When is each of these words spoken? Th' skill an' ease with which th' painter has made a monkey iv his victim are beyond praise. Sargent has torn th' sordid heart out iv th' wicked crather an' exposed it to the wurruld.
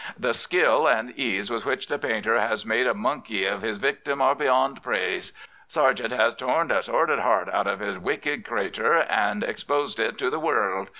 Th' 0.19 0.33
skill 0.33 0.87
an' 0.89 1.13
ease 1.15 1.51
with 1.51 1.63
which 1.63 1.85
th' 1.85 2.01
painter 2.01 2.39
has 2.39 2.65
made 2.65 2.87
a 2.87 2.93
monkey 2.95 3.45
iv 3.45 3.61
his 3.61 3.77
victim 3.77 4.19
are 4.19 4.33
beyond 4.33 4.81
praise. 4.81 5.31
Sargent 5.67 6.11
has 6.11 6.33
torn 6.33 6.69
th' 6.69 6.83
sordid 6.85 7.19
heart 7.19 7.47
out 7.53 7.67
iv 7.67 7.77
th' 7.77 8.01
wicked 8.01 8.43
crather 8.43 8.95
an' 9.11 9.43
exposed 9.43 9.99
it 9.99 10.17
to 10.17 10.31
the 10.31 10.39
wurruld. 10.39 10.87